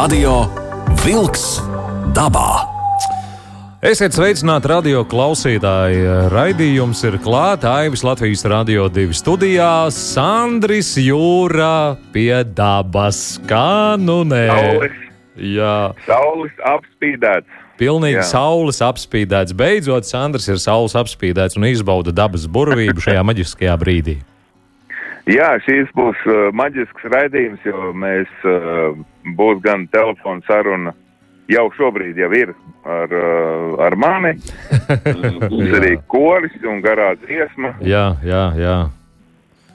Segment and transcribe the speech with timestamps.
[0.00, 0.46] Radio
[1.04, 1.58] Wolks
[2.16, 2.62] dabā.
[3.84, 5.98] Esiet sveicināti radio klausītāji.
[6.32, 9.68] Raidījums ir klāts Aivis Latvijas Rādio 2 studijā.
[9.92, 13.36] Sandris Jūra pie dabas.
[13.44, 14.46] Kā nu nē?
[14.48, 14.96] Saules,
[15.36, 15.76] Jā,
[16.08, 17.60] saules apspīdēts.
[17.76, 18.26] pilnīgi Jā.
[18.32, 19.52] saules apspīdēts.
[19.52, 24.16] Beidzot, Sandris ir saules apspīdēts un izbauda dabas burvību šajā maģiskajā brīdī.
[25.30, 28.96] Jā, šīs būs uh, maģisks raidījums, jo mēs uh,
[29.38, 30.94] būs gan telefona saruna.
[31.50, 32.52] Jau šobrīd jau ir
[32.86, 34.36] ar, uh, ar mani.
[35.50, 37.72] Būs arī koris un garā dziesma.
[37.82, 38.76] Jā, jā, jā.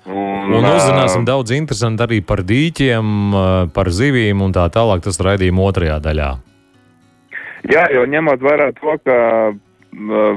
[0.08, 3.36] Un, Un ā, uzzināsim daudz interesantu arī par dīķiem,
[3.76, 5.04] par zivīm un tā tālāk.
[5.04, 6.32] Tas raidījuma otrajā daļā.
[7.74, 9.20] Jā, jo ņemot vērā to, ka
[9.52, 9.56] uh,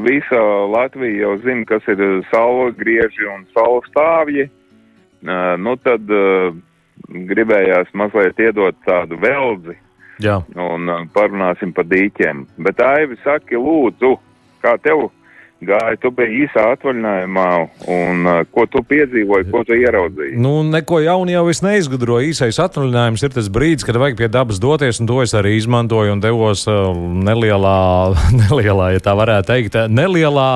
[0.03, 0.43] visa
[0.75, 4.68] Latvija jau zina, kas ir saules grieži un saules stāvji, uh,
[5.23, 6.11] nu tad
[7.09, 9.77] gribējās mazliet iedot tādu veldzi
[10.23, 10.41] Jā.
[10.59, 12.47] un parunāsim par dīķiem.
[12.67, 14.17] Bet Aivi, saki, lūdzu,
[14.65, 15.09] kā tev
[15.65, 15.97] gāja?
[16.01, 17.47] Tu biji īsā atvaļinājumā,
[17.91, 20.39] un ko tu piedzīvoji, ko tu ieraudzīji?
[20.43, 22.33] Nu, neko jaunu jau es neizgudroju.
[22.33, 26.15] Īsais atvaļinājums ir tas brīdis, kad vajag pie dabas doties, un to es arī izmantoju
[26.15, 27.79] un devos nelielā,
[28.43, 30.51] nelielā, ja tā varētu teikt, nelielā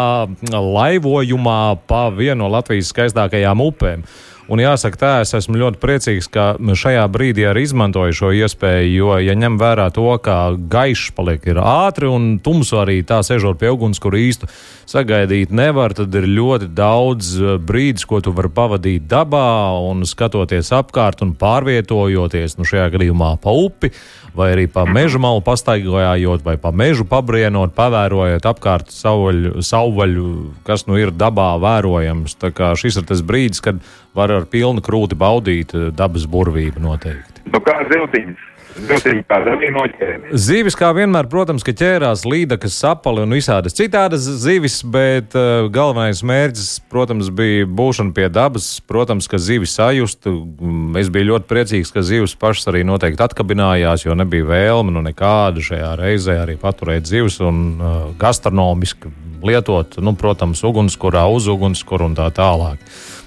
[0.52, 4.06] laivojumā pa vienu no Latvijas skaistākajām upēm.
[4.50, 9.10] Un jāsaka, tā es esmu ļoti priecīgs, ka šajā brīdī arī izmantoju šo iespēju, jo,
[9.22, 13.70] ja ņem vērā to, ka gaišs paliek ir ātri un tumsu arī tā sežot pie
[13.70, 14.50] uguns, kur īstu
[14.90, 20.72] sagaidīt nevar, tad ir ļoti daudz eh, brīdis, ko tu vari pavadīt dabā un skatoties
[20.74, 23.92] apkārt un pārvietojoties, nu šajā gadījumā pa upi
[24.34, 30.28] vai arī pa meža malu pastaigājot, vai pa mežu pabrienot, pavērojot apkārt savvaļu, savvaļu,
[30.66, 32.38] kas nu ir dabā vērojams.
[32.40, 33.82] Tā kā šis ir tas brīdis, kad
[34.16, 37.46] var ar pilnu krūti baudīt eh, dabas burvību noteikti.
[37.52, 38.48] Nu, kā ziltiņas?
[38.72, 40.06] Kā.
[40.32, 46.22] Zivis, kā vienmēr, protams, ka ķērās līdakas, sapali un visādas citādas zivis, bet uh, galvenais
[46.24, 48.70] mērķis, protams, bija būšana pie dabas.
[48.88, 50.34] Protams, ka zivis sajustu.
[50.56, 55.02] Mm, Es biju ļoti priecīgs, ka zivis pašas arī noteikti atkabinājās, jo nebija vēlme nu
[55.04, 62.06] nekāda šajā reizē arī paturēt zivis un uh, gastronomiski lietot, nu, protams, ugunskurā, uz ugunskura
[62.06, 62.80] un tā tālāk.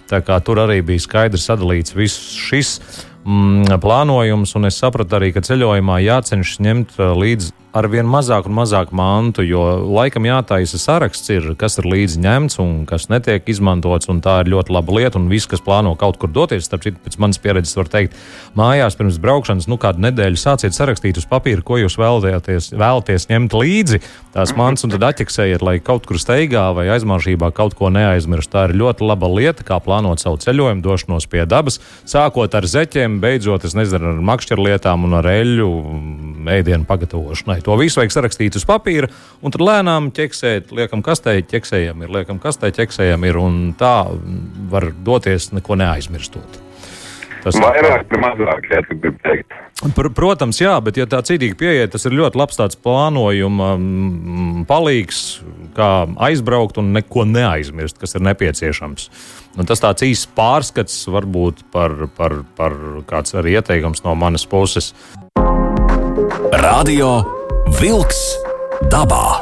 [0.07, 2.77] Tur arī bija skaidrs sadalīts viss šis
[3.25, 8.47] mm, plānojums, un es sapratu arī, ka ceļojumā jācenšas ņemt uh, līdzi ar vien mazāk
[8.47, 13.47] un mazāk mantu, jo laikam jātaisa saraksts, ir, kas ir līdzi ņemts un kas netiek
[13.51, 14.07] izmantots.
[14.25, 17.17] Tā ir ļoti laba lieta, un viss, kas plāno kaut kur doties, starp citu, pēc
[17.21, 18.15] manas pieredzes, var teikt,
[18.57, 23.57] mājās pirms braukšanas, nu, kādu nedēļu sāciet sarakstīt uz papīra, ko jūs vēlaties, vēlaties ņemt
[23.59, 24.01] līdzi
[24.35, 28.51] tās mans, un tad atķeksējiet, lai kaut kur steigā vai aizmāršībā kaut ko neaizmirst.
[28.51, 33.19] Tā ir ļoti laba lieta, kā plānot savu ceļojumu, došanos pie dabas, sākot ar zeķiem,
[33.23, 37.61] beidzot, es nezinu, ar makšķerlietām un ar eļļu mm, ēdienu pagatavošanai.
[37.65, 39.09] To visu vajag sarakstīt uz papīra,
[39.41, 43.95] un tad lēnām ķeksēt, liekam, kastē, ķeksējam ir, liekam, kastē, ķeksējam ir, un tā
[44.69, 46.61] var doties neko neaizmirstot.
[47.45, 49.53] Tas Vairāk vai mazāk, ja tu gribi teikt.
[49.93, 53.67] Pr protams, jā, bet, ja tā cītīgi pieiet, tas ir ļoti labs tāds plānojuma
[54.65, 55.19] palīgs,
[55.77, 55.89] kā
[56.25, 59.09] aizbraukt un neko neaizmirst, kas ir nepieciešams.
[59.61, 62.77] Un tas tāds īsts pārskats varbūt par, par, par
[63.09, 64.93] kāds arī ieteikums no manas puses.
[66.65, 68.19] Radio Wolks
[68.91, 69.41] dabā.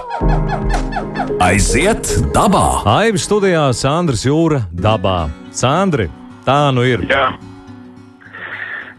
[1.43, 2.83] Aiziet dabā!
[2.87, 5.27] Aivis studijā Sandrs Jūra dabā.
[5.51, 6.07] Sandri,
[6.47, 7.03] tā nu ir.
[7.11, 7.33] Jā,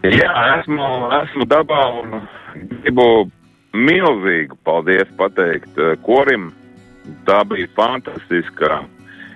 [0.05, 0.89] Jā esmu,
[1.23, 2.19] esmu dabā un
[2.53, 3.07] gribu
[3.73, 6.51] milzīgu paldies pateikt eh, korim.
[7.25, 8.83] Tā bija fantastiska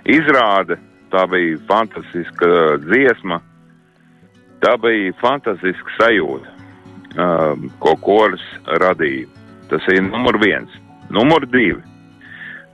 [0.09, 0.77] izrāde,
[1.13, 3.41] tā bija fantastiska dziesma,
[4.61, 6.56] tā bija fantastiska sajūta,
[7.17, 8.45] um, ko koris
[8.81, 9.38] radīja.
[9.69, 10.72] Tas ir numur viens.
[11.13, 11.81] Numur divi.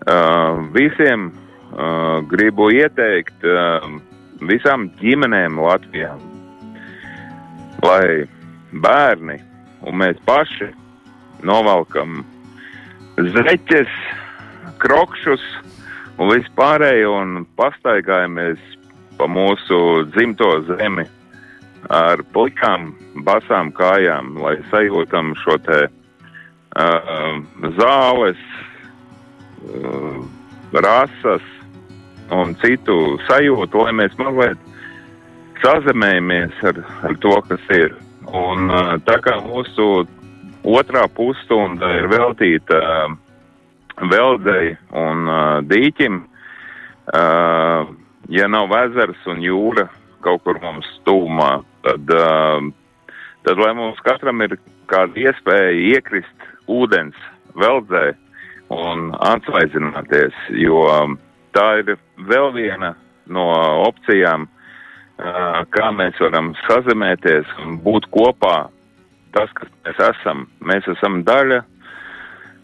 [0.06, 3.88] Uh, visiem uh, gribu ieteikt uh,
[4.44, 6.12] visām ģimenēm Latvijā,
[7.82, 8.28] lai
[8.84, 9.40] bērni
[9.88, 10.70] un mēs paši
[11.46, 12.22] novelkam
[13.16, 13.92] zeķes,
[14.84, 15.44] krokšus
[16.20, 18.62] un vispārējo un pastaigājamies
[19.18, 19.80] pa mūsu
[20.14, 21.06] dzimto zemi
[21.94, 22.92] ar plikām,
[23.28, 25.86] basām kājām, lai sajūtam šo te
[26.76, 28.42] zāles,
[30.76, 31.46] rasas
[32.36, 34.60] un citu sajūtu, lai mēs mazliet
[35.64, 37.96] sazemējamies ar, ar to, kas ir.
[38.26, 38.68] Un
[39.08, 40.06] tā kā mūsu
[40.66, 42.80] otrā pusstunda ir veltīta
[44.12, 45.30] veldzei un
[45.70, 46.24] dīķim,
[48.36, 49.88] ja nav ezers un jūra
[50.26, 52.16] kaut kur mums tūmā, tad
[53.46, 54.58] tad lai mums katram ir
[54.90, 56.35] kāda iespēja iekrist
[56.72, 57.18] ūdens
[57.60, 58.06] veldzē
[58.74, 60.82] un atsvaidzināties, jo
[61.56, 61.96] tā ir
[62.30, 62.96] vēl viena
[63.32, 63.46] no
[63.86, 64.48] opcijām,
[65.76, 68.68] kā mēs varam sazemēties un būt kopā.
[69.36, 71.62] Tas, kas mēs esam, mēs esam daļa,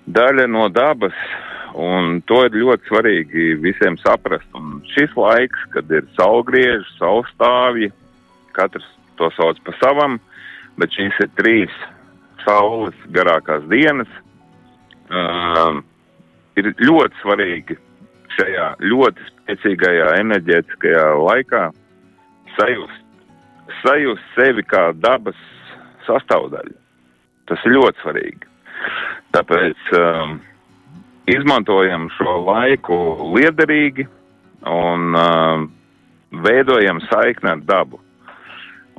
[0.08, 1.16] daļa no dabas,
[1.76, 4.48] un to ir ļoti svarīgi visiem saprast.
[4.56, 7.92] Un šis laiks, kad ir saulgrieži, saulstāvji,
[8.56, 8.88] katrs
[9.20, 10.20] to sauc pa savam,
[10.80, 11.76] bet šīs ir trīs
[12.44, 14.10] saules garākās dienas,
[15.12, 15.80] uh,
[16.60, 17.78] ir ļoti svarīgi
[18.38, 21.64] šajā ļoti spēcīgajā enerģētiskajā laikā
[22.58, 23.02] sajust,
[23.82, 25.40] sajust sevi kā dabas
[26.08, 26.78] sastāvdaļu.
[27.50, 28.48] Tas ir ļoti svarīgi.
[29.36, 30.38] Tāpēc um,
[31.32, 32.98] izmantojam šo laiku
[33.36, 34.08] liederīgi
[34.68, 35.68] un um,
[36.46, 38.00] veidojam saikni ar dabu.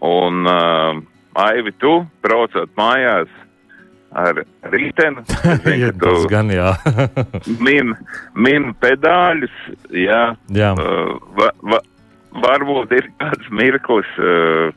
[0.03, 1.03] Un um,
[1.39, 3.31] Aivi, tu braucot mājās
[4.13, 4.43] ar
[4.73, 5.25] rīteni,
[5.65, 6.75] zinu, tu gan jā.
[7.67, 7.95] min,
[8.37, 9.55] min pedāļus,
[9.97, 10.25] jā.
[10.53, 10.73] jā.
[10.77, 11.81] Uh, va, va,
[12.45, 14.73] varbūt ir kāds mirklis, uh,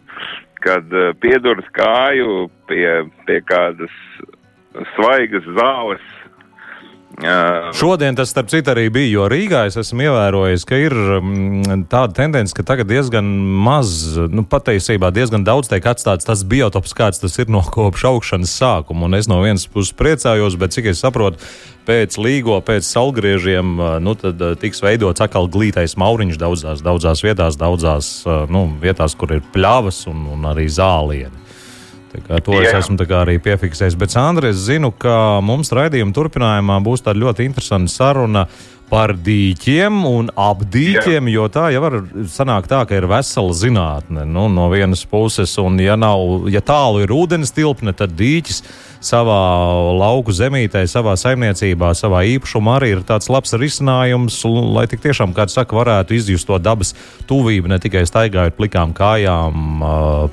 [0.64, 2.88] kad uh, pieduras kāju pie,
[3.28, 4.02] pie kādas
[4.96, 6.12] svaigas zāles.
[7.16, 11.86] Uh, Šodien tas, starp citu, arī bija, jo Rīgā es esmu ievērojis, ka ir mm,
[11.88, 13.30] tāda tendence, ka tagad diezgan
[13.64, 18.58] maz, nu, patiesībā diezgan daudz tiek atstāts tas biotops, kāds tas ir no kopš augšanas
[18.60, 19.08] sākuma.
[19.08, 21.40] Un es no vienas puses priecājos, bet cik es saprotu,
[21.88, 28.12] pēc līgo, pēc salgriežiem, nu, tad tiks veidots atkal glītais mauriņš daudzās, daudzās vietās, daudzās
[28.52, 31.45] nu, vietās, kur ir pļavas un, un arī zālieni.
[32.28, 32.80] To es Jā.
[32.80, 33.98] esmu arī piefiksējis.
[34.00, 38.46] Bet, Sandra, es zinu, ka mums raidījuma turpinājumā būs tāda ļoti interesanta saruna
[38.90, 41.98] par dīķiem un ap dīķiem, jo tā jau var
[42.30, 47.02] sanākt tā, ka ir vesela zinātne nu, no vienas puses, un ja, nav, ja tālu
[47.06, 48.62] ir ūdens tilpne, tad dīķis
[49.06, 49.40] savā
[49.98, 55.48] lauku zemītē, savā saimniecībā, savā īpašumā arī ir tāds labs risinājums, lai tik tiešām, kā
[55.52, 56.94] saka, varētu izjust to dabas
[57.30, 59.82] tuvību, ne tikai staigājot plikām kājām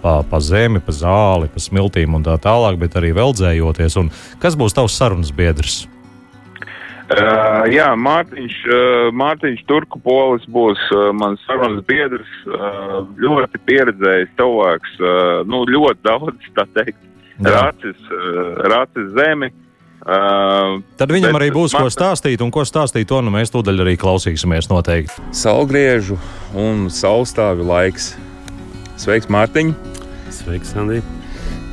[0.02, 3.98] pa, pa zemi, pa zāli, pa smiltīm un tā tālāk, bet arī veldzējoties.
[4.00, 4.12] Un
[4.42, 5.82] kas būs tavs sarunas biedrs?
[7.12, 14.30] Uh, jā, Mārtiņš, uh, Mārtiņš Turku polis būs uh, mans sarunas biedrs, uh, ļoti pieredzējis
[14.38, 17.00] cilvēks, uh, nu, ļoti daudz, tā teikt,
[17.44, 19.50] rācis, uh, rācis zemi.
[20.02, 21.84] Uh, Tad viņam arī būs man...
[21.84, 25.26] ko stāstīt, un ko stāstīt, to nu mēs tūdaļ arī klausīsimies noteikti.
[25.36, 26.16] Saulgriežu
[26.58, 28.12] un saulstāvju laiks.
[29.02, 29.74] Sveiks, Mārtiņ!
[30.32, 31.02] Sveiks, Andī!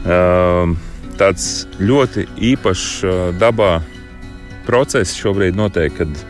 [0.03, 0.75] Uh,
[1.19, 3.79] tāds ļoti īpašs uh, dabā
[4.69, 6.21] process šobrīd notiek, kad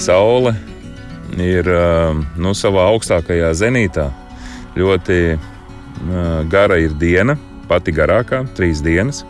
[0.00, 0.54] Saule
[1.42, 1.68] ir
[2.38, 4.08] nu, savā augstākajā zenītā.
[4.78, 5.18] Ļoti
[6.50, 7.36] gara ir diena,
[7.68, 9.22] pati garākā, trīs dienas.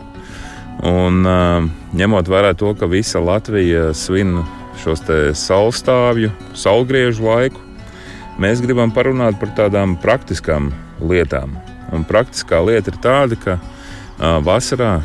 [0.83, 1.21] Un,
[1.93, 4.39] ņemot vērā to, ka visa Latvija svin
[4.81, 5.03] šos
[5.37, 7.61] saulstāvju, saulgriežu laiku,
[8.41, 10.71] mēs gribam parunāt par tādām praktiskām
[11.03, 11.57] lietām.
[11.93, 14.97] Un praktiskā lieta ir tāda, ka uh, vasarā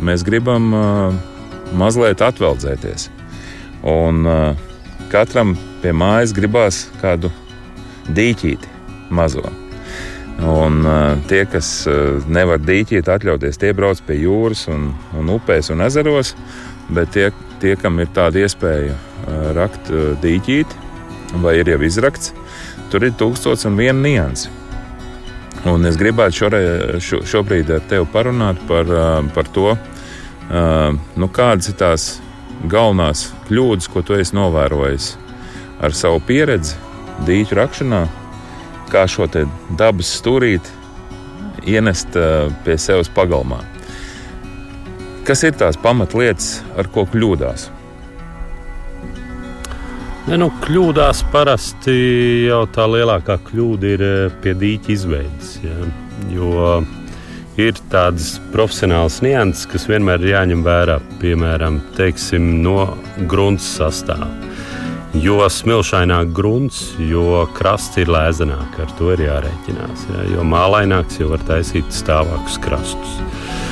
[0.00, 1.18] mēs gribam uh,
[1.76, 3.08] mazliet atveldzēties.
[3.88, 4.68] Un uh,
[5.12, 7.30] katram pie mājas gribās kādu
[8.14, 8.76] dīķīti
[9.14, 9.44] mazo.
[10.38, 15.72] Un, uh, tie, kas uh, nevar dīķīt, atļauties, tie brauc pie jūras, un, un upēs
[15.74, 16.34] un ezeros.
[16.94, 17.28] Bet tie,
[17.60, 20.86] tie kam ir tāda iespēja uh, rakt uh, dīķīti,
[21.42, 22.32] vai ir jau izrakts,
[22.92, 24.48] tur ir tūkstots un viena nianses.
[25.66, 26.60] Un es gribētu šore,
[27.02, 28.86] šo, šobrīd ar tevi parunāt par,
[29.34, 29.72] par to,
[30.48, 32.08] nu, kādas ir tās
[32.68, 35.12] galvenās kļūdas, ko tu esi novērojis
[35.84, 36.76] ar savu pieredzi,
[37.26, 38.02] dīķu rakšanā,
[38.92, 39.28] kā šo
[39.78, 40.76] dabas stūrīti
[41.68, 42.16] ienest
[42.64, 43.60] pie sevis pagalmā?
[45.28, 47.68] Kas ir tās pamatlietas, ar ko kļūdās?
[50.28, 51.92] Ne, nu, kļūdās parasti
[52.48, 54.02] jau tā lielākā kļūda ir
[54.44, 55.54] pie dīķa izveides.
[55.64, 55.76] Ja?
[56.32, 56.80] Jo
[57.58, 62.92] ir tādas profesionālas nianses, kas vienmēr ir jāņem vērā, piemēram, teiksim, no
[63.30, 64.30] grunts sastāvā.
[65.18, 70.04] Jo smilšaināk grunts, jo krasts ir lēzenāk, ar to ir jārēķinās.
[70.12, 70.26] Ja?
[70.34, 73.16] Jo mālaināks jau var taisīt stāvākus krastus.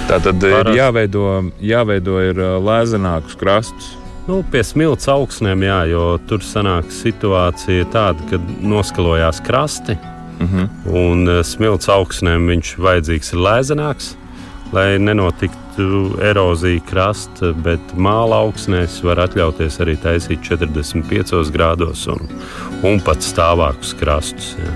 [0.09, 0.73] Tā tad Parast...
[0.73, 1.29] ir jāveido,
[1.61, 3.93] jāveido ir lēzenākus krastus.
[4.27, 9.95] Nu, pie smilts augsnēm, jā, jo tur sanāk situācija tāda, ka noskalojās krasti,
[10.37, 10.69] Uh -huh.
[10.87, 14.15] Un uh, smilts augsnēm viņš vajadzīgs ir lēzenāks,
[14.73, 22.29] lai nenotiktu citu eroziju krasta, bet māla augsnēs var atļauties arī taisīt 45 grādos un,
[22.83, 24.55] un pat stāvākus krastus.
[24.59, 24.73] Ja.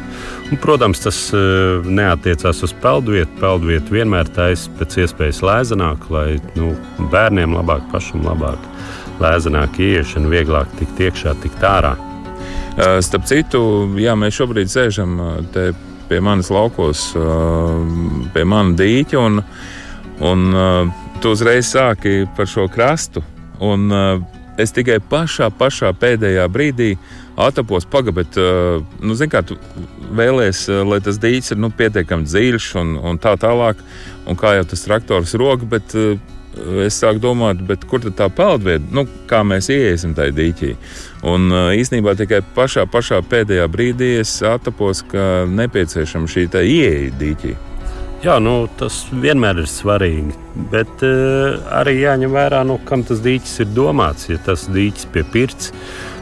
[0.51, 3.31] Un, protams, tas uh, neatiecās uz peldvietu.
[3.41, 6.75] Peldvietu vienmēr taisa pēc iespējas lēzenāk, lai nu,
[7.13, 8.59] bērniem labāk, pašam labāk,
[9.23, 11.95] lēzenāk ieiešana, vieglāk tikt iekšā, tikt ārā.
[12.81, 13.61] Starp citu,
[14.01, 15.19] jā, mēs šobrīd sēžam
[15.53, 15.71] te
[16.09, 17.11] pie manas laukos,
[18.33, 19.21] pie mana dīķa.
[19.21, 19.43] Un,
[20.25, 23.23] un tu uzreiz sāki par šo krastu.
[23.61, 23.93] Un,
[24.61, 26.95] es tikai pašā, pašā pēdējā brīdī
[27.41, 28.41] atapos pagaidu, bet,
[29.05, 29.57] nu, zini, kā tu
[30.17, 33.81] vēlēsies, lai tas dīķis ir nu, pietiekami dziļš un, un tā tālāk,
[34.29, 35.97] un kā jau tas traktors roka, bet
[36.85, 40.75] es sāku domāt, kur tad tā peldvieta, nu, kā mēs ieiesim tajā dīķī.
[41.31, 47.57] Un īsnībā tikai pašā, pašā pēdējā brīdī es atapos, ka nepieciešama šī ieeja dīķī.
[48.21, 50.35] Jā, nu, tas vienmēr ir svarīgi.
[50.69, 54.27] Bet uh, arī jāņem vērā, nu, kam tas dīķis ir domāts.
[54.29, 55.71] Ja tas dīķis pie pirts,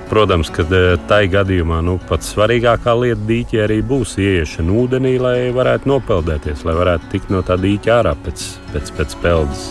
[0.06, 5.36] protams, ka uh, tai gadījumā nu, pats svarīgākā lieta dīķī arī būs ieiešana ūdenī, lai
[5.56, 9.66] varētu nopeldēties, lai varētu tikt no tā dīķa ārā pēc, pēc, pēc peldes.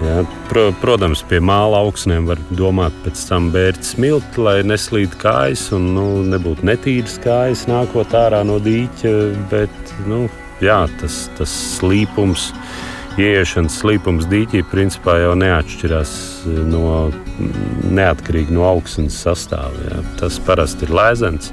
[0.00, 5.66] Ja, pro, protams, pie māla augsnēm var domāt pēc tam bērt smilti, lai neslīd kājas
[5.76, 9.12] un nu, nebūtu netīras kājas nākot ārā no dīķa.
[9.52, 10.22] Bet nu,
[10.64, 12.48] jā, tas, tas slīpums,
[13.20, 16.14] ieiešanas slīpums dīķī principā jau neatšķirās
[16.72, 16.86] no,
[17.92, 19.84] neatkarīgi no augsnes sastāvā.
[19.90, 20.02] Ja.
[20.22, 21.52] Tas parasti ir lēzens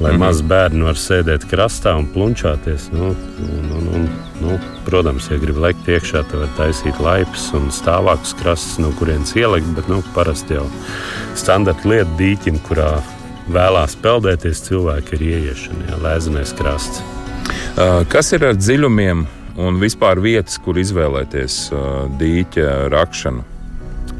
[0.00, 0.26] lai mm -hmm.
[0.26, 2.88] mazi bērni var sēdēt krastā un plunčāties.
[2.92, 4.08] Nu, un, un, un,
[4.40, 9.34] nu, protams, ja grib lekt iekšā, tad var taisīt laipus un stāvākus krastus, no kurienes
[9.38, 9.70] ielikt.
[9.76, 10.66] Bet nu, parasti jau
[11.38, 12.92] standarta lieta dīķim, kurā
[13.50, 17.04] vēlās peldēties, cilvēki ir ieiešana, jā, lēzenais krasts.
[17.76, 19.24] Uh, kas ir ar dziļumiem
[19.60, 21.86] un vispār vietas, kur izvēlēties uh,
[22.20, 23.46] dīķa rakšanu?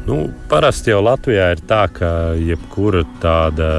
[0.07, 3.69] Nu, parasti jau Latvijā ir tā, ka jebkura tāda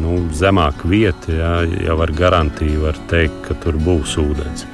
[0.00, 1.52] nu, zemāka vieta, jā,
[1.88, 4.66] jau ar garantiju var teikt, ka tur būs ūdens.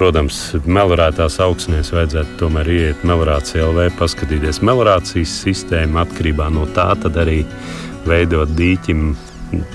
[0.00, 6.00] Protams, melnātās augsnēs vajadzētu tomēr iet melnācijā LV, paskatīties melnācijas sistēmu.
[6.00, 7.42] Atkarībā no tā arī
[8.08, 9.10] veidot dīķim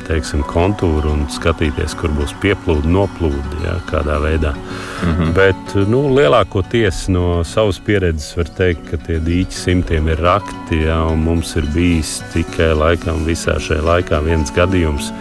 [0.08, 4.54] teiksim, kontūru un skatīties, kur būs pieplūde, noplūde, jā, kādā veidā.
[4.56, 5.34] Mm -hmm.
[5.34, 11.00] Bet nu, lielākoties no savas pieredzes var teikt, ka tie dīķi simtiem ir rakti, jā,
[11.12, 15.12] un mums ir bijis tikai laikam visā šajā laikā viens gadījums.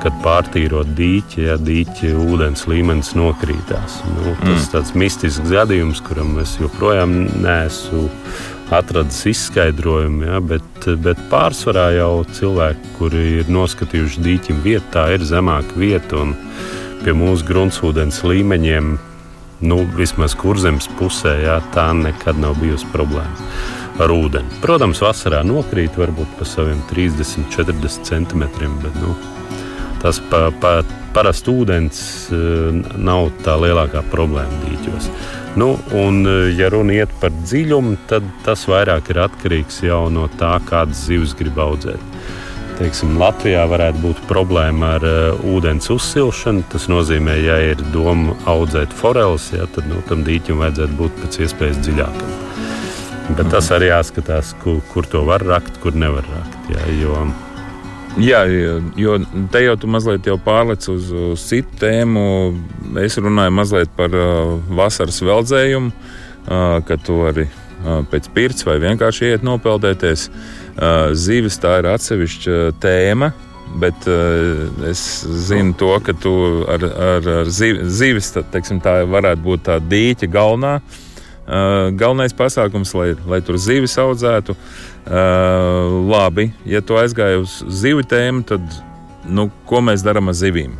[0.00, 3.98] Kad pārtīrot dīķi, ja dīķi ūdens līmenis nokrītās.
[4.14, 4.70] Nu, tas ir mm.
[4.72, 7.12] tāds mistisks gadījums, kuram es joprojām
[7.44, 8.06] neesmu
[8.70, 15.26] atradis izskaidrojumu, ja, bet, bet pārsvarā jau cilvēki, kuri ir noskatījuši dīķim vietu, tā ir
[15.26, 16.36] zemāka vieta un
[17.02, 18.94] pie mūsu gruntsūdens līmeņiem,
[19.66, 23.50] nu, vismaz kurzemes pusē, ja, tā nekad nav bijusi problēma
[24.00, 24.62] ar ūdeni.
[24.62, 29.12] Protams, vasarā nokrīt varbūt pa saviem 30, 40 centimetriem, bet nu,
[30.02, 30.80] tas pa, pa,
[31.14, 32.00] parasti ūdens
[32.32, 35.10] eh, nav tā lielākā problēma dīķos.
[35.58, 39.82] Nu, un, e, ja runa iet par dziļumu, tad tas vairāk ir atkarīgs
[40.14, 41.98] no tā, kādas zivs grib audzēt.
[42.78, 46.62] Teiksim, Latvijā varētu būt problēma ar uh, ūdens uzsilšanu.
[46.72, 51.38] Tas nozīmē, ja ir doma audzēt foreles, ja, tad nu, tam dīķim vajadzētu būt pēc
[51.44, 52.32] iespējas dziļākam.
[53.34, 53.50] Bet mhm.
[53.52, 56.72] tas arī jāskatās, kur, kur to var rakt, kur nevar rakt.
[56.72, 57.26] Ja, jo,
[58.18, 58.40] Jā,
[58.98, 59.18] jo
[59.52, 62.22] te jau tu mazliet jau pārlec uz, uz citu tēmu.
[63.04, 68.80] Es runāju mazliet par uh, vasaras veldzējumu, uh, ka tu vari uh, pēc pirts vai
[68.82, 70.26] vienkārši iet nopeldēties.
[70.74, 73.30] Uh, zivis tā ir atsevišķa tēma.
[73.80, 75.04] Bet uh, es
[75.46, 76.34] zinu, to, ka tu
[76.66, 77.52] ar, ar, ar
[78.34, 80.80] tā, teiksim, tā varētu būt tā dīķa galvenā.
[80.80, 81.09] Uh,
[81.98, 84.54] galvenais pasākums, lai, lai tur zivis audzētu.
[86.10, 88.78] Labi, ja tu aizgāji uz zivju tēmu, tad
[89.26, 90.76] nu, ko mēs darām ar zivīm?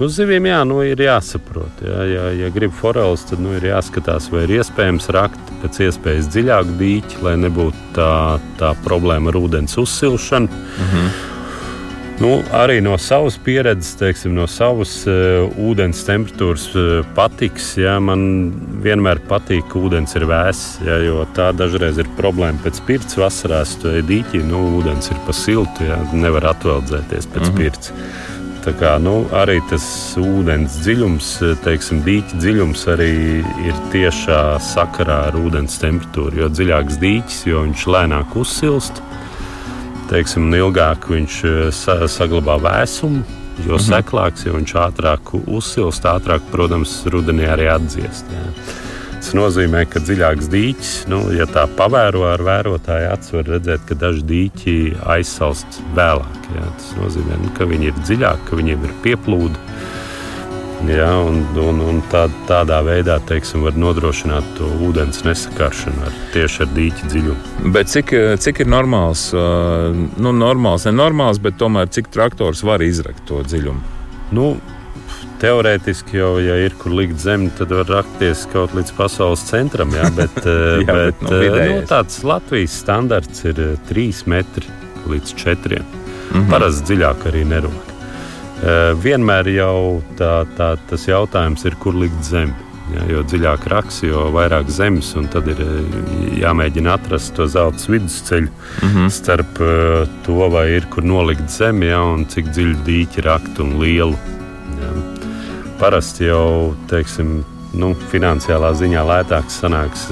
[0.00, 1.82] Nu, zivīm jā, nu, ir jāsaprot.
[1.84, 6.30] Jā, ja, ja grib foreles, tad nu, ir jāskatās, vai ir iespējams rakt pēc iespējas
[6.32, 8.14] dziļāku dīķi, lai nebūtu tā,
[8.56, 10.48] tā problēma ar ūdens uzsilšanu.
[10.48, 11.29] Mm -hmm.
[12.20, 17.70] Nu, arī no savas pieredzes, teiksim, no savas uh, ūdens temperatūras uh, patiks.
[17.80, 18.50] Ja, man
[18.84, 22.60] vienmēr patīk, ka ūdens ir vēss, ja, jo tā dažreiz ir problēma.
[22.66, 27.46] Pēc pirts vasarās tu ej dīķī, nu, ūdens ir pa siltu, ja, nevar atveldzēties pēc
[27.48, 27.56] -hmm.
[27.56, 27.94] pirts.
[28.66, 29.84] Tā kā, nu, arī tas
[30.20, 31.28] ūdens dziļums,
[31.64, 33.14] teiksim, dīķa dziļums arī
[33.64, 36.42] ir tiešā sakarā ar ūdens temperatūru.
[36.42, 39.00] Jo dziļāks dīķis, jo viņš lēnāk uzsilst
[40.10, 43.22] teiksim, ilgāk viņš eh, sa saglabā vēsumu,
[43.66, 43.86] jo mhm.
[43.86, 48.30] seklāks, jo viņš ātrāk uzsilst, ātrāk, protams, rudenī arī atdziest.
[48.34, 48.46] Jā.
[49.20, 53.96] Tas nozīmē, ka dziļāks dīķis, nu, ja tā pavēro ar vērotāju acu, var redzēt, ka
[54.00, 54.76] daži dīķi
[55.12, 56.46] aizsalst vēlāk.
[56.56, 56.68] Jā.
[56.78, 59.60] Tas nozīmē, nu, ka viņi ir dziļāki, ka viņiem ir pieplūdi.
[60.88, 66.64] Ja, un, un, un tā, tādā veidā teiksim, var nodrošināt to ūdens nesakaršanu ar, tieši
[66.64, 67.70] ar dīķa dziļumu.
[67.74, 73.42] Bet cik, cik ir normāls, nu, normāls, nenormāls, bet tomēr cik traktors var izrakt to
[73.44, 73.98] dziļumu?
[74.36, 74.54] Nu,
[75.40, 79.94] Teorētiski jau, ja ir kur likt zemi, tad var rakties kaut līdz pasaules centram.
[79.96, 80.36] Jā, bet,
[80.84, 84.68] jā, bet, bet nu, nu, tāds Latvijas standarts ir 3 metri
[85.08, 85.80] līdz 4.
[85.80, 85.86] Mm
[86.34, 86.50] -hmm.
[86.52, 87.89] Parasti dziļāk arī nerok.
[89.00, 92.52] Vienmēr jau tā, tā, tas jautājums ir, kur likt zemi.
[92.90, 95.60] Ja, jo dziļāk raks, jo vairāk zemes, un tad ir
[96.40, 99.12] jāmēģina atrast to zelta vidusceļu mm -hmm.
[99.14, 99.60] starp
[100.26, 104.18] to, vai ir kur nolikt zemi, ja, un cik dziļi dīķi rakt un lielu.
[104.80, 104.90] Ja.
[105.78, 110.08] Parasti jau, teiksim, nu, finansiālā ziņā lētāks sanāks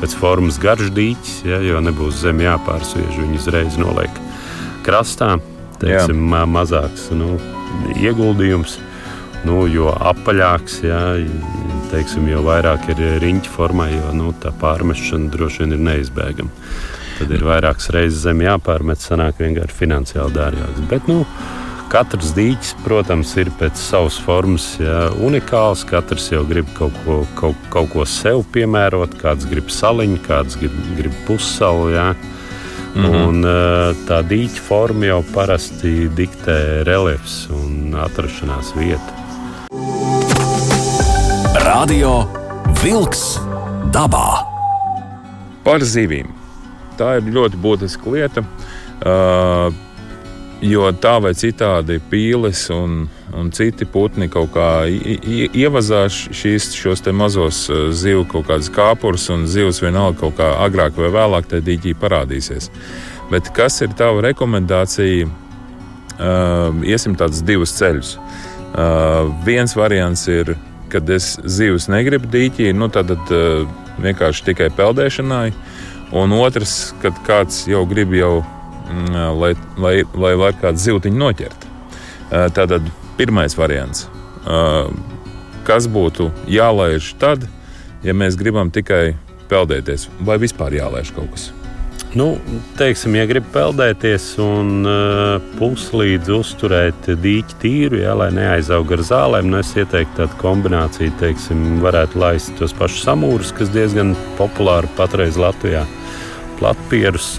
[0.00, 4.20] pēc formas garš dīķis, ja, jo nebūs zemi jāpārsviež, viņu uzreiz noliek
[4.86, 5.36] krastā.
[5.80, 6.44] Teiksim, Jā.
[6.44, 7.38] mazāks nu,
[7.96, 8.78] ieguldījums.
[9.48, 11.00] Nu, jo apaļāks, jā,
[11.88, 16.68] teiksim, jo vairāk ir riņķa formā, jo nu, tā pārmešana droši vien ir neizbēgama.
[17.20, 20.84] Tad ir vairākas reizes zem jāpārmet, sanāk vienkārši finansiāli dārgāks.
[20.92, 21.24] Bet, nu,
[21.90, 25.82] Katrs dīķis, protams, ir pēc savas formas jā, unikāls.
[25.88, 29.16] Katrs jau grib kaut ko, kaut, kaut ko sev piemērot.
[29.18, 31.88] Kāds grib saliņu, kāds grib, grib pussalu.
[31.96, 32.04] Jā.
[32.94, 33.28] Mm -hmm.
[33.28, 39.12] un, eh, tā dīķa forma jau parasti diktē reliefs un atrašanās vieta.
[41.64, 42.26] Radio
[42.82, 43.40] Wolks
[43.92, 44.44] dabā.
[45.64, 46.26] Par zivīm.
[46.98, 48.44] Tā ir ļoti būtiska lieta.
[49.00, 49.72] Uh,
[50.60, 57.62] jo tā vai citādi pīles un un citi putni kaut kā ievazās šīs, šos mazos
[57.70, 61.94] uh, zivu kaut kādas kāpurus, un zivs vienalga kaut kā agrāk vai vēlāk tajā dīķī
[62.00, 62.70] parādīsies.
[63.30, 65.28] Bet kas ir tava rekomendācija?
[66.20, 68.16] Uh, iesim tādus divus ceļus.
[68.70, 70.52] Uh, viens variants ir,
[70.92, 73.62] kad es zivs negribu dīķī, nu tad uh,
[74.02, 75.46] vienkārši tikai peldēšanai,
[76.20, 78.42] un otrs, kad kāds jau grib jau,
[79.40, 81.68] lai, lai, lai var kādu zivtiņu noķert.
[82.30, 82.86] Uh, tātad
[83.20, 84.06] pirmais variants.
[85.66, 87.44] Kas būtu jālaiž tad,
[88.00, 89.12] ja mēs gribam tikai
[89.50, 91.50] peldēties, vai vispār jālaiž kaut kas?
[92.10, 92.32] Nu,
[92.74, 99.46] teiksim, ja grib peldēties un uh, puslīdz uzturēt dīķi tīru, jā, lai neaizaug ar zālēm,
[99.52, 105.38] nu es ieteiktu tādu kombināciju, teiksim, varētu laist tos pašus samūrus, kas diezgan populāri patreiz
[105.38, 105.84] Latvijā,
[106.58, 107.36] platpierus.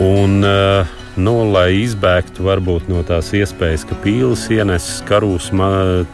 [0.00, 5.50] Un, uh, Nu, lai izbēgtu varbūt, no tās iespējas, ka pīlis ienesis karūs,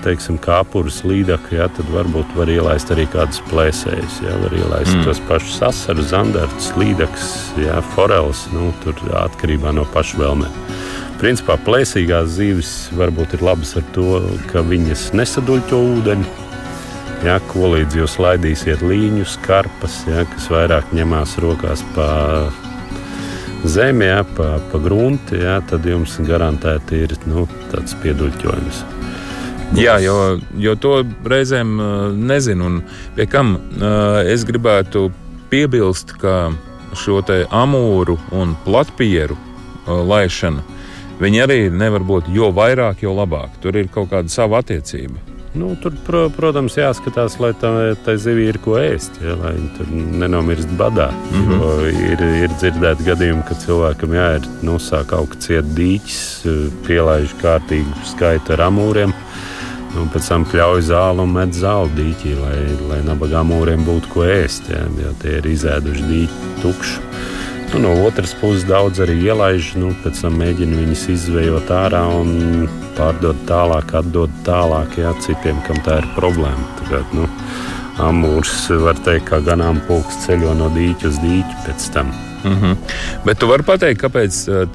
[0.03, 4.19] teiksim, kāpurus, līdakļus, ja, tad varbūt var ielaist arī kādus plēsējus.
[4.27, 5.07] Ja, var ielaist mm.
[5.07, 7.31] tos pašus asarus, zandartus, līdakļus,
[7.63, 10.61] ja, foreles, nu, tur atkarībā no pašu vēlmēm.
[11.23, 14.19] Principā plēsīgās zīves varbūt ir labas ar to,
[14.51, 16.27] ka viņas nesaduļķo ūdeni.
[17.27, 22.09] Ja, ko līdz jūs laidīsiet līņus, karpas, ja, kas vairāk ņemās rokās pa
[23.65, 28.85] zemi, jā, pa, pa grunti, jā, tad jums garantēti ir nu, tāds pieduļķojums.
[29.77, 32.71] Jā, jo, jo to reizēm uh, nezinu.
[32.71, 32.79] Un
[33.17, 35.11] pie kam uh, es gribētu
[35.53, 36.49] piebilst, ka
[36.97, 37.21] šo
[37.53, 40.65] amūru un platpieru uh, laišanu
[41.21, 43.59] viņi arī nevar būt jo vairāk, jo labāk.
[43.63, 45.28] Tur ir kaut kāda sava attiecība.
[45.57, 47.71] Nu, tur, pro, protams, jāskatās, lai tā,
[48.05, 51.09] tā zivija ir ko ēst, ja, lai viņi tur nenomirst badā.
[51.33, 51.87] Mm -hmm.
[52.13, 56.21] ir, ir dzirdēti gadījumi, ka cilvēkam jā, ir nu, sāk augt ciet dīķis,
[56.87, 59.15] pielaiž kārtīgu skaitu ar amūriem.
[59.97, 62.59] Un pēc tam pļauj zāli un met zāli dīķī, lai,
[62.91, 64.69] lai nabaga amūriem būtu ko ēst.
[64.69, 67.01] Ja, jo tie ir izēduši dīķi tukšu.
[67.73, 72.65] Nu, no otras puses, daudz arī ielaiž, nu, pēc tam mēģina viņus izvējot ārā un
[72.97, 76.65] pārdod tālāk, atdod tālāk jā, citiem, kam tā ir problēma.
[76.81, 77.27] Tagad, nu,
[78.01, 82.15] amūrs var teikt, kā ganāmpulks ceļo no dīķa uz dīķi pēc tam.
[82.45, 82.77] Mm -hmm.
[83.25, 84.69] Bet tu vari pateikt, kāpēc uh,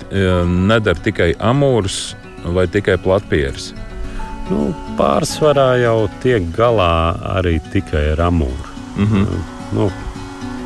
[0.45, 3.73] nedara tikai amūrs vai tikai platpieris?
[4.51, 8.69] Nu, pārsvarā jau tiek galā arī tikai ar amūru.
[8.97, 9.27] Mm -hmm.
[9.71, 9.91] nu,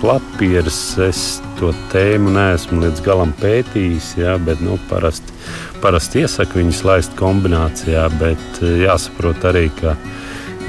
[0.02, 5.38] platpieris es to tēmu neesmu līdz galam pētījis, jā, bet nu, parasti
[5.82, 9.96] parasti iesaku viņus laist kombinācijā, bet eh, jāsaprot arī, ka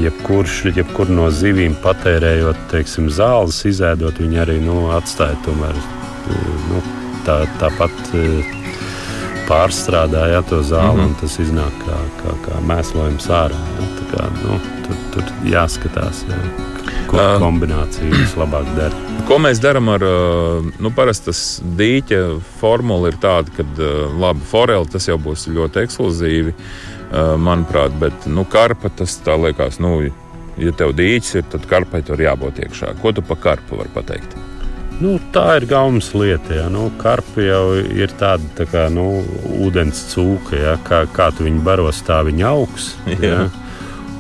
[0.03, 6.83] jebkurš, jebkur no zivīm patērējot teiksim, zāles, izēdot, viņi arī nu, atstāja tomēr eh, nu,
[7.27, 8.57] tā, tāpat eh,
[9.49, 11.07] pārstrādāja to zāli, mm -hmm.
[11.07, 13.63] un tas iznāk kā, kā, kā mēslojums ārā.
[13.79, 13.89] Ja?
[14.01, 16.39] Tā kā, nu, tur, tur jāskatās, jā,
[17.11, 19.05] ko kombinācija vislabāk dara.
[19.29, 20.05] Ko mēs darām ar,
[20.81, 21.43] nu, parasti tas
[21.79, 22.23] dīķa
[22.63, 23.67] formula ir tāda, ka,
[24.17, 26.55] labi, foreli tas jau būs ļoti ekskluzīvi,
[27.45, 29.99] manuprāt, bet, nu, karpa tas tā liekas, nu,
[30.59, 32.97] ja tev dīķis ir, tad karpai tur jābūt iekšā.
[33.03, 34.37] Ko tu pa karpu vari pateikt?
[34.99, 36.57] Nu, tā ir gaumas lieta.
[36.57, 36.67] Ja.
[36.73, 39.23] Nu, karpi jau ir tāda tā kā nu,
[39.63, 40.59] ūdens cūka.
[40.59, 40.75] Ja.
[40.83, 42.91] Kā, kā tu viņu baros, tā viņa augs.
[43.23, 43.47] Ja.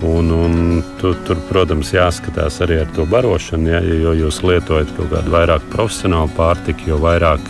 [0.06, 3.72] Un, un tu, tur, protams, jāskatās arī ar to barošanu.
[3.72, 7.42] Ja, jo jūs lietojat kaut kādu vairāk profesionālu pārtiku, jo vairāk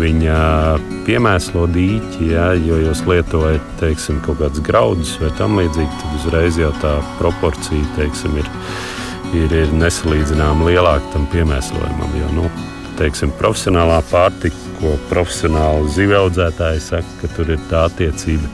[0.00, 0.38] viņa
[1.04, 6.58] piemēslo dīķi, ja, jo jūs lietojat teiksim, kaut kādus graudus vai tam līdzīgi, tad uzreiz
[6.58, 8.48] jau tā proporcija teiksim, ir
[9.34, 12.16] ir, ir nesalīdzināmāk lielāka tam piemēslojumam.
[12.18, 12.48] Jo, nu,
[12.98, 18.50] teiksim, profesionālā pārtika, ko profesionāli zivju audzētāji saka, ka tur ir tā attiecība.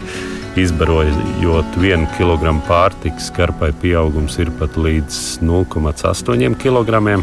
[0.58, 7.20] Izbarojot vienu kilogramu pārtikas, karpai pieaugums ir pat līdz 0,8 kg.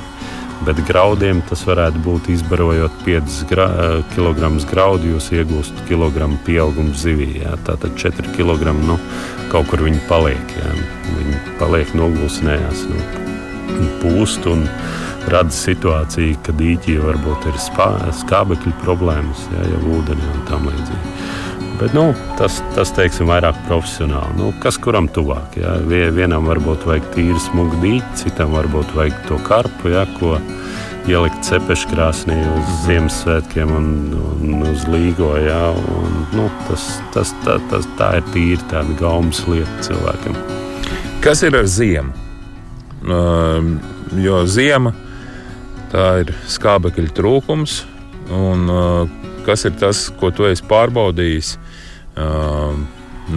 [0.65, 3.67] Bet graudiem tas varētu būt izbarojot 5 gra
[4.15, 7.43] kg graudu, jūs iegūstat kilogramu pieaugumu zivī.
[7.43, 7.53] Jā.
[7.67, 8.97] Tātad 4 kg nu,
[9.51, 10.55] kaut kur viņi paliek.
[10.57, 10.73] Jā.
[11.19, 12.87] Viņi paliek nogulsnējās.
[12.87, 14.65] Nu, pūst un
[15.29, 17.59] rada situāciju, ka dīķī varbūt ir
[18.23, 21.16] skābekļa problēmas, ja, jau ūdenī un tam līdzīgi.
[21.77, 22.07] Bet, nu,
[22.39, 24.39] tas, tas teiksim, vairāk profesionāli.
[24.39, 25.59] Nu, kas kuram tuvāk?
[25.61, 25.75] Ja?
[25.85, 30.39] Vienam varbūt vajag tīru smugu dīķi, citam varbūt vajag to karpu, ja, ko
[31.07, 32.79] ielikt cepeškrāsnī uz mhm.
[32.87, 33.91] Ziemassvētkiem un,
[34.41, 35.35] un uz Līgo.
[35.37, 35.67] Ja?
[35.77, 40.39] Un, nu, tas, tas, tā, tas, tā ir tīri tāda gaumas lieta cilvēkam.
[41.21, 42.25] Kas ir ar ziemu?
[43.05, 43.77] Ehm,
[44.17, 44.95] jo ziema
[45.91, 47.83] tā ir skābekļa trūkums.
[48.33, 51.53] Un, eh, kas ir tas, ko tu esi pārbaudījis?
[52.19, 52.83] Ehm,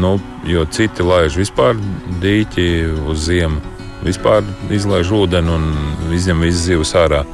[0.03, 0.17] nu,
[0.49, 1.79] jo citi laiž vispār
[2.23, 2.67] dīķi
[3.11, 3.63] uz ziemu,
[4.07, 5.71] vispār izlaiž ūdeni un
[6.17, 7.25] izņem visas zivs ārā.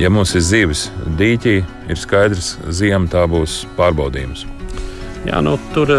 [0.00, 1.56] Ja mums ir zivs dīķī,
[1.88, 4.44] ir skaidrs, ka ziema tā būs pārbaudījums.
[5.26, 5.90] Jā, nu, tur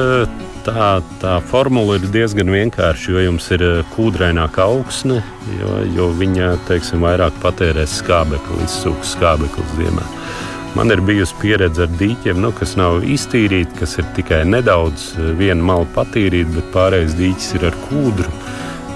[0.68, 0.90] tā,
[1.22, 3.64] tā formula ir diezgan vienkārša, jo jums ir
[3.96, 5.22] kūdraināka augsne,
[5.58, 10.06] jo, jo viņa teiksim, vairāk patērēs skābekli, izsūks skābekli ziemā.
[10.76, 15.32] Man ir bijusi pieredze ar dīķiem, nu, kas nav iztīrīti, kas ir tikai nedaudz eh,
[15.40, 18.32] viena mala patīrīta, bet pārējais dīķis ir ar kūdru.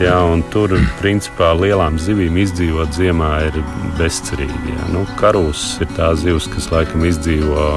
[0.02, 0.18] Jā,
[0.50, 3.60] tur principā lielām zivīm izdzīvot ziemā ir
[4.00, 4.74] bezcerīgi.
[4.74, 4.88] Jā.
[4.96, 7.68] Nu, karūs ir tā zivs, kas laikam izdzīvo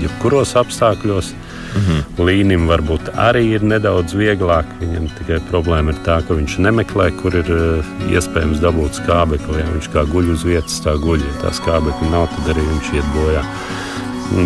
[0.00, 1.30] jebkuros apstākļos.
[1.74, 2.24] Mm -hmm.
[2.26, 4.66] Līnim varbūt arī ir nedaudz vieglāk.
[4.80, 9.58] Viņam tikai problēma ir tā, ka viņš nemeklē, kur ir uh, iespējams dabūt skābekli.
[9.58, 11.18] Ja viņš kā guļ uz vietas, tā guļ.
[11.18, 13.44] Ja tā skābekļa nav, tad arī viņš iet bojā.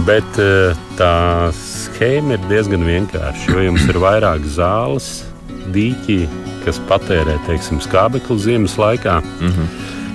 [0.07, 5.25] Bet uh, tā schēma ir diezgan vienkārša, jo jums ir vairāk zāles,
[5.73, 6.29] dīķi,
[6.65, 9.21] kas patērē teiksim, skābekli ziemas laikā.
[9.41, 9.69] Mm -hmm.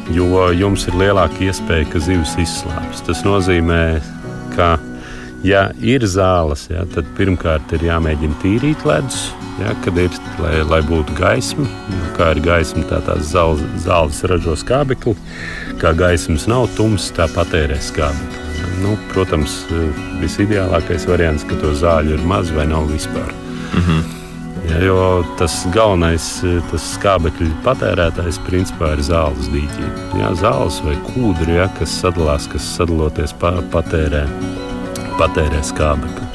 [0.10, 3.06] Jo jums ir lielāka iespēja, ka zivs izslāpst.
[3.06, 4.02] Tas nozīmē,
[4.56, 4.80] ka
[5.44, 9.30] ja ir zāles, ja, tad pirmkārt ir jāmēģina tīrīt ledus,
[9.62, 11.68] ja, kad ir, lai, lai būtu gaisma.
[11.90, 15.16] Nu, kā ir gaisma, tā tās zāles, zāles ražo skābekli.
[15.80, 18.46] Kā gaismas nav tums, tā patērē skābekli.
[18.84, 19.62] Nu, protams,
[20.20, 23.34] visideālākais variants, ka to zāļu ir maz vai nav vispār.
[23.74, 24.08] Mm -hmm.
[24.70, 29.90] Ja, jo tas galvenais, tas skābekļa patērētājs principā ir zāles dīķi.
[30.20, 34.28] Ja, zāles vai kūdri, ja, kas sadalās, kas sadaloties pa, patērē
[35.20, 36.28] patērē skābekli.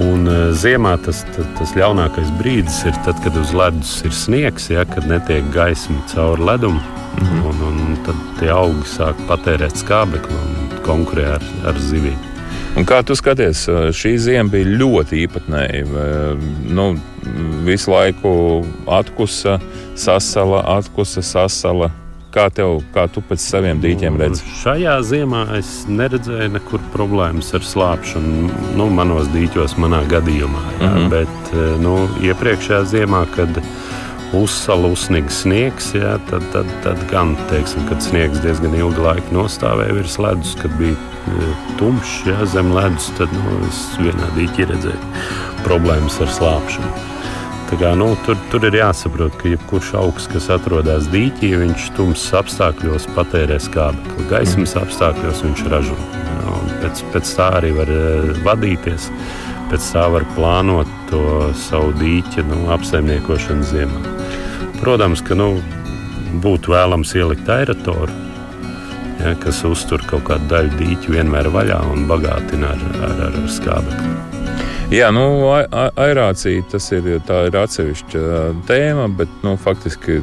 [0.00, 4.70] Un uh, ziemā tas, tas, tas ļaunākais brīdis ir tad, kad uz ledus ir sniegs,
[4.72, 6.80] ja, kad netiek gaisma cauri ledum.
[7.14, 7.42] Mm -hmm.
[7.48, 12.18] un, un tad tie augi sāk patērēt skābekli un konkurē ar, ar zivīm.
[12.76, 15.84] Un kā tu skaties, eh, šī zima bija ļoti īpatnēja.
[16.74, 16.96] Nu,
[17.64, 19.58] visu laiku atkusa,
[19.94, 21.90] sasala, atkusa, sasala.
[22.34, 24.42] Kā, tev, kā tu pēc saviem dīķiem redzi?
[24.58, 28.48] Šajā ziemā es neredzēju nekur problēmas ar slāpšanu.
[28.74, 30.62] Nu, manos dīķos, manā gadījumā.
[30.80, 31.12] Jā, mm -hmm.
[31.12, 31.94] Bet eh, nu,
[32.26, 33.62] iepriekšējā ziemā, kad
[34.34, 39.94] uzsala uzsniga sniegs, jā, tad, tad, tad gan, teiksim, kad sniegs diezgan ilgu laiku nostāvēja
[39.94, 44.98] virs ledus, kad bija eh, tumšs jā, zem ledus, tad nu, es vienā dīķī redzēju
[45.62, 46.90] problēmas ar slāpšanu.
[47.64, 53.08] Kā, nu, tur, tur ir jāsaprot, ka jebkurš augs, kas atrodas dīķī, viņš tumsas apstākļos
[53.16, 54.26] patērē skābekli.
[54.30, 54.84] Gaismas mm.
[54.84, 55.96] apstākļos viņš ražo.
[56.44, 59.08] Nu, pēc, pēc tā arī var uh, vadīties.
[59.72, 61.24] Pēc tā var plānot to
[61.64, 64.04] savu dīķa nu, apsaimniekošanu ziemā.
[64.78, 65.56] Protams, ka nu,
[66.44, 68.12] būtu vēlams ielikt aeratoru,
[69.22, 73.50] ja, kas uztur kaut kādu daļu dīķu vienmēr vaļā un bagātina ar, ar, ar, ar
[73.58, 74.33] skābekli.
[74.92, 78.24] Jā, nu, aerācija tas ir, ir atsevišķa
[78.68, 80.18] tēma, bet nu, faktiski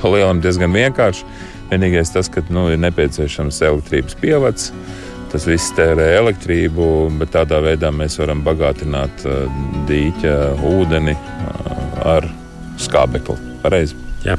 [0.00, 1.22] pa lielam diezgan vienkārši.
[1.70, 4.72] Vienīgais tas, ka nu, ir nepieciešams elektrības pievads.
[5.32, 6.88] Tas viss tērē elektrību,
[7.20, 9.24] bet tādā veidā mēs varam bagātināt
[9.88, 10.34] dīķa
[10.66, 11.16] ūdeni
[12.06, 12.28] ar
[12.82, 13.38] skābekli.
[13.62, 13.96] Pareizi.
[14.26, 14.36] Jā,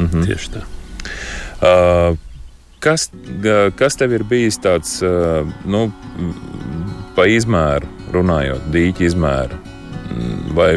[0.00, 0.24] Mhm.
[0.24, 0.64] tieši tā.
[1.60, 2.16] Uh,
[2.80, 3.10] kas,
[3.76, 5.00] kas tev ir bijis tāds,
[5.64, 5.92] nu,
[7.16, 9.60] pa izmēru runājot, dīķa izmēru?
[10.10, 10.70] Mm, Vai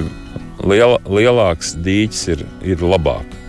[0.63, 2.43] liela, lielāks dīķis ir,
[2.73, 3.39] ir labāk?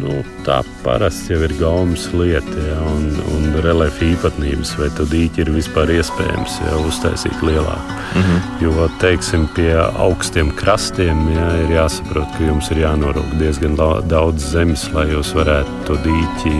[0.00, 5.44] Nu, tā parasti jau ir gaumas lieta, ja, un, un reliefa īpatnības, vai tad dīķi
[5.44, 7.98] ir vispār iespējams ja, uztaisīt lielāku.
[8.16, 8.46] Mm -hmm.
[8.64, 13.76] Jo, teiksim, pie augstiem krastiem ja, ir jāsaprot, ka jums ir jānorūk diezgan
[14.08, 16.56] daudz zemes, lai jūs varētu to dīķi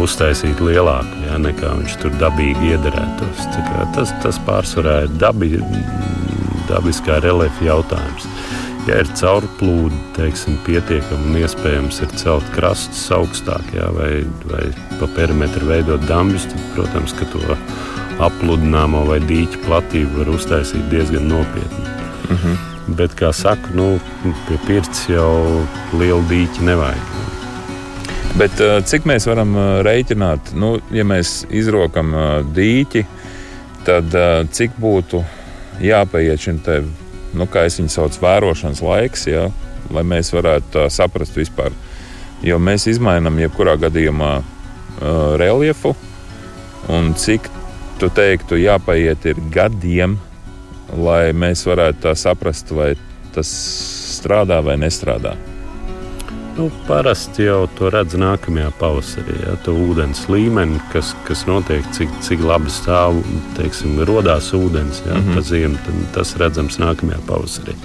[0.00, 3.46] uztaisīt lielāku, ja, nekā viņš tur dabīgi iederētos.
[3.96, 5.54] Tas, tas pārsvarā ir dabi,
[6.70, 8.28] dabiskā reliefa jautājums.
[8.88, 14.64] Ja ir caurplūde, teiksim, pietiekami un iespējams ir celt krastus augstāk, jā, vai, vai
[14.98, 17.58] pa perimetru veidot dambjus, tad, protams, ka to
[18.22, 21.86] apludināmo vai dīķa platību var uztaisīt diezgan nopietni.
[22.28, 22.56] -hmm.
[22.98, 24.00] Bet, kā saka, nu,
[24.48, 25.62] pie pirts jau
[25.98, 27.11] lielu dīķi nevajag.
[28.32, 33.02] Bet uh, cik mēs varam uh, rēķināt, nu, ja mēs izrokam uh, dīķi,
[33.84, 34.14] tad
[34.54, 35.20] cik būtu
[35.82, 36.78] jāpaiet šim te,
[37.36, 39.48] nu, kā es viņu saucu, vērošanas laiks, ja,
[39.92, 41.74] lai mēs varētu saprast vispār.
[42.46, 44.32] Jo mēs izmainām jebkurā gadījumā
[45.42, 45.96] reliefu,
[46.94, 47.50] un cik
[47.98, 50.14] tu teiktu, jāpaiet ir gadiem,
[50.94, 52.92] lai mēs varētu saprast, vai
[53.34, 53.50] tas
[54.14, 55.34] strādā vai nestrādā.
[56.56, 59.38] Nu, parasti jau to redz nākamajā pavasarī.
[59.40, 63.22] Ja, to ūdens līmeni, kas, kas notiek, cik, cik labi stāv,
[63.56, 65.22] teiksim, radās ūdens ja, mm.
[65.22, 65.34] -hmm.
[65.34, 65.78] pa ziemu,
[66.12, 67.76] tas redzams nākamajā pavasarī.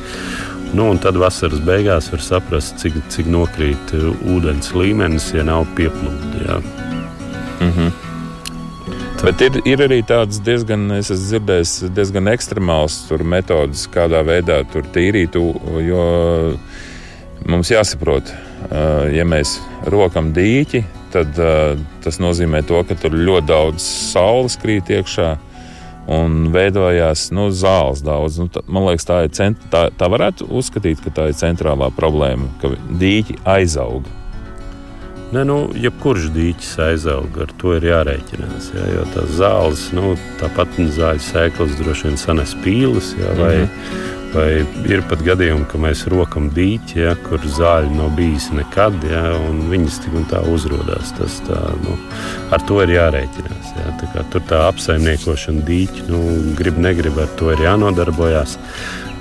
[0.74, 5.66] Nu, un tad vasaras beigās var saprast, cik, cik nokrīt uh, ūdens līmenis, ja nav
[5.76, 6.44] pieplūde.
[6.48, 6.60] Ja.
[7.62, 7.92] Mm -hmm.
[9.24, 14.84] Bet ir, ir arī tādas diezgan, es esmu dzirdējis, diezgan ekstremāls metodas, kādā veidā tur
[14.94, 15.36] tīrīt,
[15.88, 16.04] jo
[17.46, 18.34] mums jāsaprot,
[19.13, 19.58] ja mēs
[19.91, 25.36] rokam dīķi, tad ā, tas nozīmē to, ka tur ļoti daudz saules krīt iekšā.
[26.08, 28.38] Un veidojās nu, zāles daudz.
[28.39, 31.89] Nu, tā, man liekas, tā, ir cent, tā, tā varētu uzskatīt, ka tā ir centrālā
[31.98, 34.13] problēma, ka dīķi aizauga.
[35.36, 38.70] Ne, nu, jebkurš dīķis aizaug, ar to ir jārēķinās.
[38.72, 43.67] Jā, jo tās zāles, nu, tāpat zāļu sēklas droši vien sanes pīles, jā, vai, mm
[43.67, 44.17] -hmm.
[44.34, 49.24] Vai ir pat gadījumi, ka mēs rokam dīķi, jā, kur zāļu nav bijis nekad, jā,
[49.48, 51.13] un viņas tik un tā uzrādās.
[51.84, 51.98] Nu,
[52.56, 53.74] ar to ir jārēķinās.
[53.78, 56.22] Jā, tā kā tur tā apsaimniekošana dīķi, nu,
[56.60, 58.58] grib, negrib, ar to ir jānodarbojas.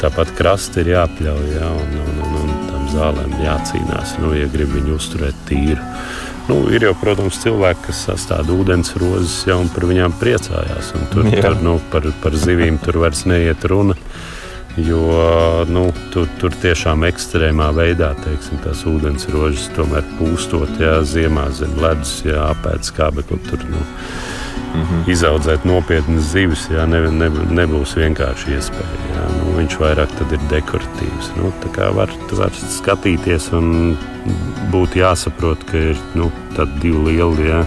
[0.03, 4.75] Tāpat krasti ir jāpļauj, jā, un, un, un, un tam zālēm jācīnās, nu, ja grib
[4.77, 5.81] viņu uzturēt tīru.
[6.47, 10.93] Nu, ir jau, protams, cilvēki, kas sastāv ūdens rozes, jau par viņām priecājās.
[11.11, 11.41] Tur, Jā.
[11.43, 13.97] tur nu, par, par zivīm tur vairs neiet runa.
[14.77, 21.47] Jo nu, tur, tur tiešām ekstrēmā veidā teiksim, tās ūdens rožas tomēr pūstot, jā, ziemā
[21.57, 23.41] zem ledus, jā, apēdis kābekli.
[23.49, 23.85] Tur nu,
[24.75, 25.11] Mm -hmm.
[25.11, 28.99] izaudzēt nopietnas zivis, jā, ne, ne, nebūs vienkārši iespēja.
[29.15, 29.25] Jā.
[29.39, 31.31] Nu, viņš vairāk ir dekoratīvs.
[31.37, 33.97] Nu, tā kā var, var skatīties un
[34.73, 36.31] būtu jāsaprot, ka ir nu,
[36.83, 37.65] divi lieli jā,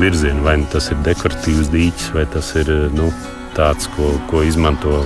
[0.00, 0.40] virzieni.
[0.40, 3.12] Vai nu tas ir dekoratīvs dīķis, vai tas ir nu,
[3.54, 5.04] tāds, ko, ko izmanto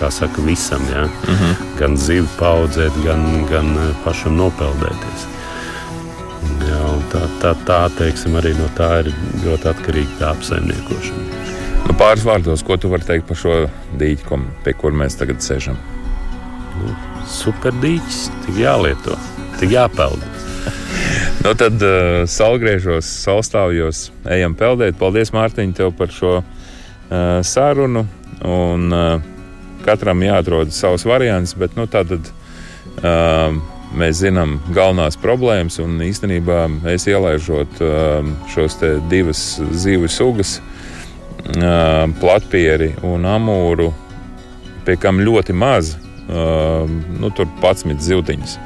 [0.00, 0.82] kā saka, visam.
[0.92, 1.06] Jā.
[1.06, 1.78] Mm -hmm.
[1.78, 5.26] Gan zivi paudzēt, gan, gan eh, pašam nopeldēties.
[6.66, 6.82] Jā,
[7.12, 9.12] tā, tā, tā teiksim, arī no tā ir
[9.44, 11.24] ļoti atkarīga tā apsaimniekošana.
[11.86, 15.76] Nu, pāris vārdos, ko tu vari teikt par šo dīķi, pie kur mēs tagad sēžam?
[17.26, 19.18] Superdīķis, tik jālieto,
[19.60, 20.22] tik jāpeld.
[21.44, 24.96] Nu, tad uh, salgriežos, salstāvjos, ejam peldēt.
[24.98, 26.46] Paldies, Mārtiņ, tev par šo uh,
[27.46, 28.02] sarunu.
[28.42, 29.35] Un, uh,
[29.86, 33.54] katram jāatrod savs variants, bet nu, tātad uh,
[33.96, 35.78] mēs zinām galvenās problēmas.
[35.82, 38.78] Un īstenībā es ielaižot uh, šos
[39.10, 39.44] divas
[39.76, 43.92] zīves sugas, uh, platpieri un amūru,
[44.86, 46.86] pie kam ļoti maz, uh,
[47.20, 48.58] nu, tur 11 zivtiņas.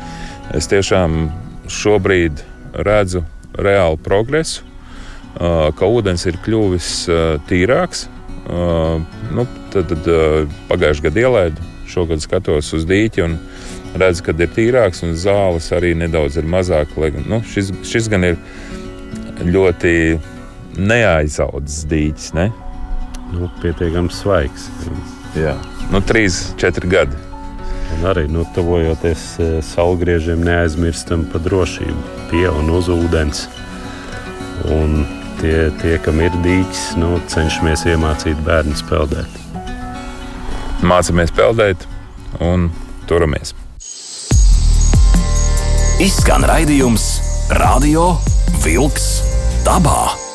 [0.57, 1.29] Es tiešām
[1.71, 2.43] šobrīd
[2.87, 3.23] redzu
[3.55, 8.09] reālu progresu, uh, ka ūdens ir kļuvis uh, tīrāks.
[8.51, 13.37] Uh, nu, tad tad uh, pagājušajā gadā ielaidu, šogad skatos uz dīķi un
[14.01, 16.97] redzu, ka ir tīrāks un zāles arī nedaudz ir mazāk.
[16.99, 18.41] Lai, nu, šis, šis gan ir
[19.47, 19.93] ļoti
[20.83, 22.33] neaizaudzis dīķis.
[22.41, 22.49] Ne?
[23.37, 24.67] Nu, pietiekami svaigs.
[25.39, 25.55] Jā.
[25.95, 26.27] nu, 3,
[26.59, 27.23] 4 gadi.
[27.95, 29.29] Un arī nu, tuvojoties
[29.71, 33.47] saulgriežiem, neaizmirstam par drošību, pie un uz ūdens.
[34.75, 35.05] Un
[35.41, 39.39] tie, tie kam ir dīķis, nu, cenšamies iemācīt bērnu peldēt.
[40.87, 41.85] Mācāmies peldēt
[42.41, 42.71] un
[43.11, 43.55] turamies.
[46.01, 47.11] Izskan raidījums
[47.61, 48.15] Radio
[48.65, 49.13] Wolks
[49.67, 50.30] dabā.